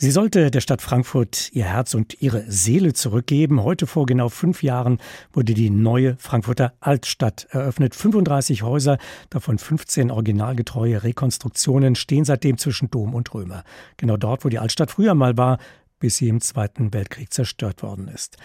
[0.00, 3.64] Sie sollte der Stadt Frankfurt ihr Herz und ihre Seele zurückgeben.
[3.64, 4.98] Heute vor genau fünf Jahren
[5.32, 7.96] wurde die neue Frankfurter Altstadt eröffnet.
[7.96, 8.98] 35 Häuser,
[9.28, 13.64] davon 15 originalgetreue Rekonstruktionen, stehen seitdem zwischen Dom und Römer.
[13.96, 15.58] Genau dort, wo die Altstadt früher mal war,
[15.98, 18.36] bis sie im Zweiten Weltkrieg zerstört worden ist.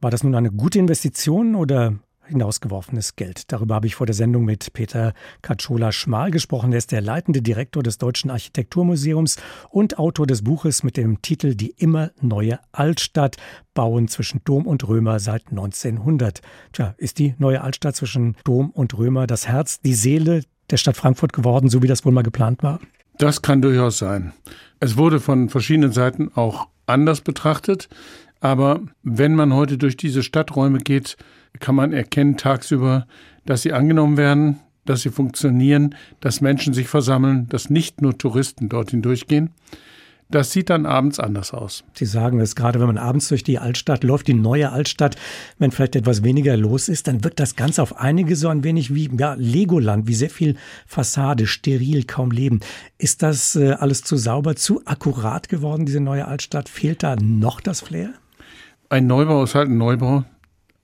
[0.00, 3.52] War das nun eine gute Investition oder hinausgeworfenes Geld.
[3.52, 5.12] Darüber habe ich vor der Sendung mit Peter
[5.42, 6.72] Katschola-Schmal gesprochen.
[6.72, 9.36] Er ist der leitende Direktor des Deutschen Architekturmuseums
[9.70, 13.36] und Autor des Buches mit dem Titel Die immer neue Altstadt.
[13.74, 16.40] Bauen zwischen Dom und Römer seit 1900.
[16.72, 20.96] Tja, ist die neue Altstadt zwischen Dom und Römer das Herz, die Seele der Stadt
[20.96, 22.80] Frankfurt geworden, so wie das wohl mal geplant war?
[23.18, 24.32] Das kann durchaus sein.
[24.80, 27.88] Es wurde von verschiedenen Seiten auch anders betrachtet.
[28.40, 31.16] Aber wenn man heute durch diese Stadträume geht,
[31.60, 33.06] kann man erkennen tagsüber,
[33.46, 38.68] dass sie angenommen werden, dass sie funktionieren, dass Menschen sich versammeln, dass nicht nur Touristen
[38.68, 39.50] dorthin durchgehen.
[40.30, 41.84] Das sieht dann abends anders aus.
[41.92, 45.16] Sie sagen es gerade, wenn man abends durch die Altstadt läuft, die neue Altstadt,
[45.58, 48.94] wenn vielleicht etwas weniger los ist, dann wirkt das Ganze auf einige so ein wenig
[48.94, 52.60] wie ja, Legoland, wie sehr viel Fassade, steril, kaum Leben.
[52.96, 56.68] Ist das äh, alles zu sauber, zu akkurat geworden, diese neue Altstadt?
[56.70, 58.14] Fehlt da noch das Flair?
[58.88, 60.24] Ein Neubau ist halt ein Neubau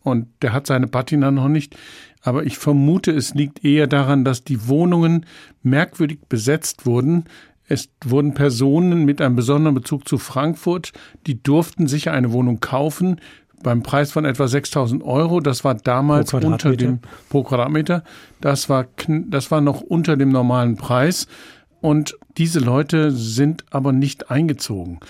[0.02, 1.76] und der hat seine Patina noch nicht.
[2.22, 5.26] Aber ich vermute, es liegt eher daran, dass die Wohnungen
[5.62, 7.24] merkwürdig besetzt wurden.
[7.66, 10.92] Es wurden Personen mit einem besonderen Bezug zu Frankfurt,
[11.26, 13.20] die durften sicher eine Wohnung kaufen
[13.62, 15.40] beim Preis von etwa 6000 Euro.
[15.40, 18.04] Das war damals unter dem pro Quadratmeter.
[18.40, 21.26] Das war, das war noch unter dem normalen Preis.
[21.80, 25.00] Und diese Leute sind aber nicht eingezogen.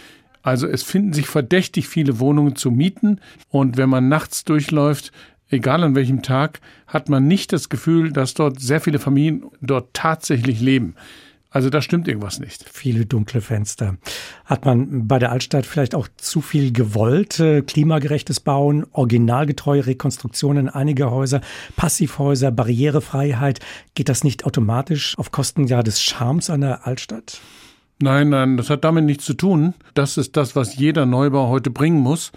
[0.42, 5.12] Also es finden sich verdächtig viele Wohnungen zu mieten und wenn man nachts durchläuft,
[5.50, 9.92] egal an welchem Tag, hat man nicht das Gefühl, dass dort sehr viele Familien dort
[9.92, 10.94] tatsächlich leben.
[11.52, 12.64] Also da stimmt irgendwas nicht.
[12.72, 13.96] Viele dunkle Fenster.
[14.44, 17.42] Hat man bei der Altstadt vielleicht auch zu viel gewollt?
[17.66, 21.40] Klimagerechtes Bauen, originalgetreue Rekonstruktionen einiger Häuser,
[21.74, 23.58] Passivhäuser, Barrierefreiheit.
[23.96, 27.40] Geht das nicht automatisch auf Kosten ja des Charmes einer Altstadt?
[28.02, 29.74] Nein, nein, das hat damit nichts zu tun.
[29.92, 32.32] Das ist das, was jeder Neubau heute bringen muss.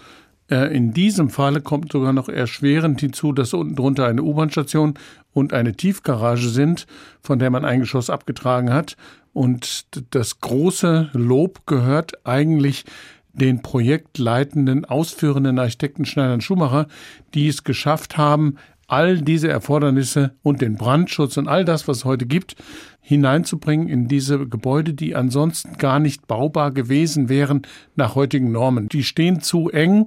[0.50, 4.94] Äh, in diesem Falle kommt sogar noch erschwerend hinzu, dass unten drunter eine U-Bahn-Station
[5.32, 6.86] und eine Tiefgarage sind,
[7.22, 8.96] von der man ein Geschoss abgetragen hat.
[9.32, 12.84] Und das große Lob gehört eigentlich
[13.32, 16.86] den projektleitenden, ausführenden Architekten Schneider und Schumacher,
[17.32, 18.56] die es geschafft haben,
[18.94, 22.54] all diese Erfordernisse und den Brandschutz und all das, was es heute gibt,
[23.00, 27.62] hineinzubringen in diese Gebäude, die ansonsten gar nicht baubar gewesen wären
[27.96, 28.88] nach heutigen Normen.
[28.88, 30.06] Die stehen zu eng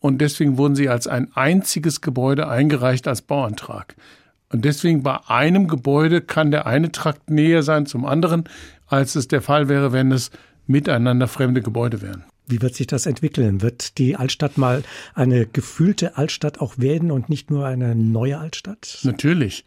[0.00, 3.96] und deswegen wurden sie als ein einziges Gebäude eingereicht als Bauantrag.
[4.48, 8.44] Und deswegen bei einem Gebäude kann der eine Trakt näher sein zum anderen,
[8.86, 10.30] als es der Fall wäre, wenn es
[10.66, 12.24] miteinander fremde Gebäude wären.
[12.46, 13.62] Wie wird sich das entwickeln?
[13.62, 14.82] Wird die Altstadt mal
[15.14, 18.98] eine gefühlte Altstadt auch werden und nicht nur eine neue Altstadt?
[19.02, 19.64] Natürlich.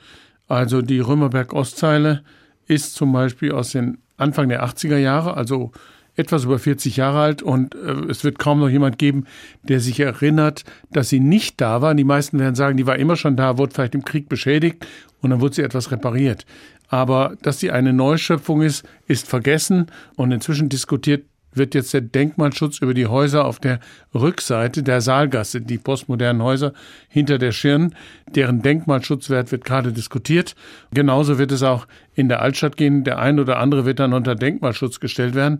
[0.48, 2.24] Also die Römerberg-Ostzeile
[2.68, 5.72] ist zum Beispiel aus den Anfang der 80er Jahre, also
[6.16, 9.26] etwas über 40 Jahre alt und äh, es wird kaum noch jemand geben,
[9.64, 11.94] der sich erinnert, dass sie nicht da war.
[11.94, 14.88] Die meisten werden sagen, die war immer schon da, wurde vielleicht im Krieg beschädigt
[15.22, 16.46] und dann wurde sie etwas repariert.
[16.88, 21.26] Aber dass sie eine Neuschöpfung ist, ist vergessen und inzwischen diskutiert
[21.56, 23.80] wird jetzt der Denkmalschutz über die Häuser auf der
[24.14, 26.74] Rückseite der Saalgasse, die postmodernen Häuser
[27.10, 27.96] hinter der Schirn,
[28.28, 30.56] deren Denkmalschutzwert wird gerade diskutiert.
[30.94, 33.04] Genauso wird es auch in der Altstadt gehen.
[33.04, 35.60] Der ein oder andere wird dann unter Denkmalschutz gestellt werden.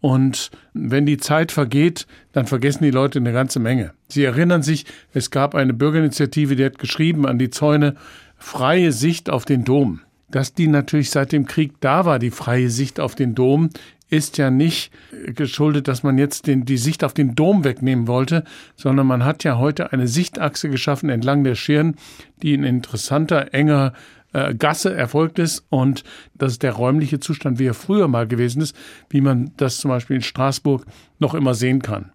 [0.00, 3.94] Und wenn die Zeit vergeht, dann vergessen die Leute eine ganze Menge.
[4.08, 4.84] Sie erinnern sich,
[5.14, 7.94] es gab eine Bürgerinitiative, die hat geschrieben an die Zäune,
[8.36, 10.00] freie Sicht auf den Dom.
[10.28, 13.70] Dass die natürlich seit dem Krieg da war, die freie Sicht auf den Dom,
[14.14, 14.92] ist ja nicht
[15.34, 18.44] geschuldet, dass man jetzt den, die Sicht auf den Dom wegnehmen wollte,
[18.76, 21.96] sondern man hat ja heute eine Sichtachse geschaffen entlang der Schirn,
[22.42, 23.92] die in interessanter, enger
[24.32, 26.04] äh, Gasse erfolgt ist und
[26.34, 28.76] das ist der räumliche Zustand, wie er früher mal gewesen ist,
[29.10, 30.86] wie man das zum Beispiel in Straßburg
[31.18, 32.12] noch immer sehen kann.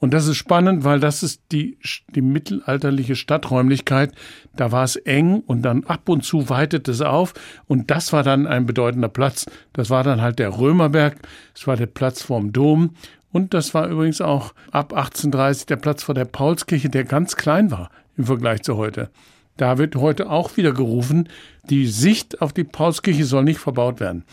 [0.00, 4.12] Und das ist spannend, weil das ist die, die mittelalterliche Stadträumlichkeit.
[4.56, 7.34] Da war es eng und dann ab und zu weitet es auf.
[7.68, 9.44] Und das war dann ein bedeutender Platz.
[9.74, 11.16] Das war dann halt der Römerberg.
[11.54, 12.94] Es war der Platz vorm Dom.
[13.30, 17.70] Und das war übrigens auch ab 1830 der Platz vor der Paulskirche, der ganz klein
[17.70, 19.10] war im Vergleich zu heute.
[19.58, 21.28] Da wird heute auch wieder gerufen,
[21.68, 24.24] die Sicht auf die Paulskirche soll nicht verbaut werden.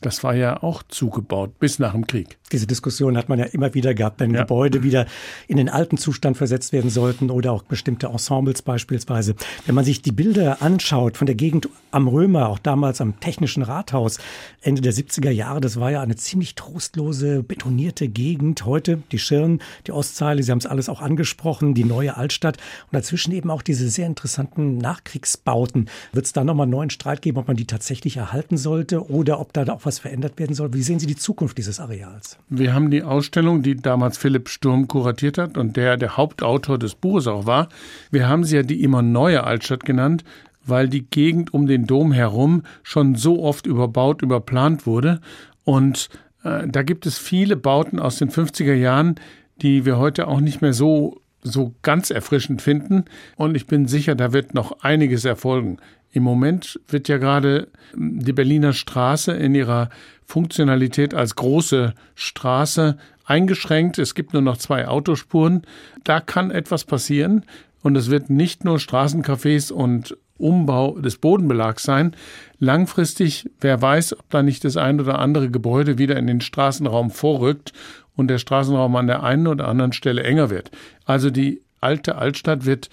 [0.00, 2.38] Das war ja auch zugebaut bis nach dem Krieg.
[2.52, 4.42] Diese Diskussion hat man ja immer wieder gehabt, wenn ja.
[4.42, 5.06] Gebäude wieder
[5.48, 9.34] in den alten Zustand versetzt werden sollten oder auch bestimmte Ensembles beispielsweise.
[9.64, 13.62] Wenn man sich die Bilder anschaut von der Gegend am Römer, auch damals am Technischen
[13.62, 14.18] Rathaus,
[14.60, 18.64] Ende der 70er Jahre, das war ja eine ziemlich trostlose, betonierte Gegend.
[18.66, 22.58] Heute die Schirn, die Ostzeile, Sie haben es alles auch angesprochen, die neue Altstadt
[22.90, 25.88] und dazwischen eben auch diese sehr interessanten Nachkriegsbauten.
[26.12, 29.40] Wird es da nochmal einen neuen Streit geben, ob man die tatsächlich erhalten sollte oder
[29.40, 30.74] ob da auch was verändert werden soll?
[30.74, 32.38] Wie sehen Sie die Zukunft dieses Areals?
[32.48, 36.94] Wir haben die Ausstellung, die damals Philipp Sturm kuratiert hat und der der Hauptautor des
[36.94, 37.68] Buches auch war.
[38.10, 40.24] Wir haben sie ja die immer neue Altstadt genannt,
[40.66, 45.20] weil die Gegend um den Dom herum schon so oft überbaut, überplant wurde.
[45.64, 46.10] Und
[46.44, 49.14] äh, da gibt es viele Bauten aus den 50er Jahren,
[49.62, 51.20] die wir heute auch nicht mehr so
[51.52, 53.04] so ganz erfrischend finden.
[53.36, 55.78] Und ich bin sicher, da wird noch einiges erfolgen.
[56.12, 59.90] Im Moment wird ja gerade die Berliner Straße in ihrer
[60.24, 63.98] Funktionalität als große Straße eingeschränkt.
[63.98, 65.62] Es gibt nur noch zwei Autospuren.
[66.04, 67.44] Da kann etwas passieren.
[67.82, 72.14] Und es wird nicht nur Straßencafés und Umbau des Bodenbelags sein.
[72.58, 77.10] Langfristig, wer weiß, ob da nicht das ein oder andere Gebäude wieder in den Straßenraum
[77.10, 77.72] vorrückt
[78.16, 80.70] und der Straßenraum an der einen oder anderen Stelle enger wird.
[81.04, 82.90] Also die alte Altstadt wird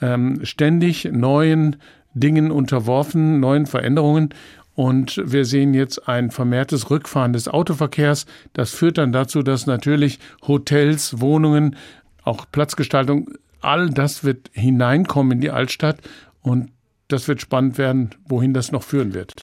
[0.00, 1.76] ähm, ständig neuen
[2.14, 4.30] Dingen unterworfen, neuen Veränderungen.
[4.74, 8.26] Und wir sehen jetzt ein vermehrtes Rückfahren des Autoverkehrs.
[8.52, 11.76] Das führt dann dazu, dass natürlich Hotels, Wohnungen,
[12.22, 13.30] auch Platzgestaltung,
[13.60, 15.98] all das wird hineinkommen in die Altstadt.
[16.40, 16.70] Und
[17.08, 19.34] das wird spannend werden, wohin das noch führen wird.